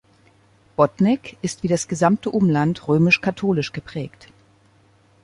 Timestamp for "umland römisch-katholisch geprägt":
2.31-4.29